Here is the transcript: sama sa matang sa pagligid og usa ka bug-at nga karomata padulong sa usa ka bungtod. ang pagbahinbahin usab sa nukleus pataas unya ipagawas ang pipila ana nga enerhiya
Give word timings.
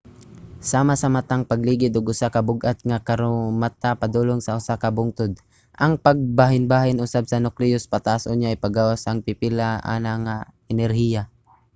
sama 0.71 0.93
sa 1.01 1.07
matang 1.15 1.43
sa 1.45 1.49
pagligid 1.51 1.91
og 1.99 2.09
usa 2.13 2.27
ka 2.35 2.41
bug-at 2.47 2.77
nga 2.89 2.97
karomata 3.07 3.91
padulong 4.01 4.41
sa 4.43 4.55
usa 4.59 4.73
ka 4.83 4.89
bungtod. 4.97 5.31
ang 5.83 5.93
pagbahinbahin 6.05 7.03
usab 7.05 7.23
sa 7.27 7.41
nukleus 7.45 7.89
pataas 7.93 8.23
unya 8.33 8.49
ipagawas 8.57 9.01
ang 9.05 9.19
pipila 9.27 9.69
ana 9.95 10.13
nga 10.25 10.35
enerhiya 10.73 11.21